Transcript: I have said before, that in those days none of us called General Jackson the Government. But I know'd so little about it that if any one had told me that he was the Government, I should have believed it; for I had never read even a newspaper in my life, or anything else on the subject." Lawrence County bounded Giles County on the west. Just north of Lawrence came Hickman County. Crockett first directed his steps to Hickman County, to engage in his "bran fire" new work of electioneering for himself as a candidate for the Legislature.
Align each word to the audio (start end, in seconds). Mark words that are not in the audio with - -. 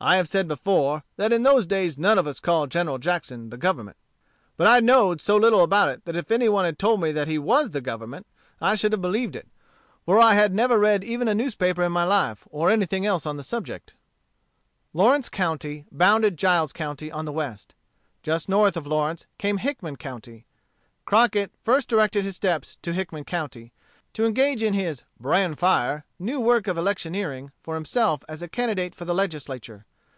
I 0.00 0.14
have 0.16 0.28
said 0.28 0.46
before, 0.46 1.02
that 1.16 1.32
in 1.32 1.42
those 1.42 1.66
days 1.66 1.98
none 1.98 2.18
of 2.18 2.26
us 2.28 2.38
called 2.38 2.70
General 2.70 2.98
Jackson 2.98 3.50
the 3.50 3.56
Government. 3.56 3.96
But 4.56 4.68
I 4.68 4.78
know'd 4.78 5.20
so 5.20 5.36
little 5.36 5.60
about 5.64 5.88
it 5.88 6.04
that 6.04 6.14
if 6.14 6.30
any 6.30 6.48
one 6.48 6.64
had 6.64 6.78
told 6.78 7.00
me 7.00 7.10
that 7.10 7.26
he 7.26 7.36
was 7.36 7.70
the 7.70 7.80
Government, 7.80 8.24
I 8.60 8.76
should 8.76 8.92
have 8.92 9.02
believed 9.02 9.34
it; 9.34 9.48
for 10.06 10.20
I 10.20 10.34
had 10.34 10.54
never 10.54 10.78
read 10.78 11.02
even 11.02 11.26
a 11.26 11.34
newspaper 11.34 11.82
in 11.82 11.90
my 11.90 12.04
life, 12.04 12.46
or 12.52 12.70
anything 12.70 13.06
else 13.06 13.26
on 13.26 13.38
the 13.38 13.42
subject." 13.42 13.94
Lawrence 14.94 15.28
County 15.28 15.84
bounded 15.90 16.38
Giles 16.38 16.72
County 16.72 17.10
on 17.10 17.24
the 17.24 17.32
west. 17.32 17.74
Just 18.22 18.48
north 18.48 18.76
of 18.76 18.86
Lawrence 18.86 19.26
came 19.36 19.56
Hickman 19.56 19.96
County. 19.96 20.46
Crockett 21.06 21.50
first 21.64 21.88
directed 21.88 22.22
his 22.22 22.36
steps 22.36 22.76
to 22.82 22.92
Hickman 22.92 23.24
County, 23.24 23.72
to 24.14 24.24
engage 24.24 24.62
in 24.62 24.74
his 24.74 25.02
"bran 25.20 25.54
fire" 25.54 26.04
new 26.18 26.40
work 26.40 26.66
of 26.66 26.78
electioneering 26.78 27.50
for 27.62 27.74
himself 27.74 28.22
as 28.28 28.40
a 28.42 28.48
candidate 28.48 28.94
for 28.94 29.04
the 29.04 29.14
Legislature. 29.14 29.84